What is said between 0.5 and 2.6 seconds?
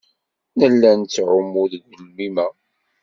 Nella nettɛumu deg ugelmim-a.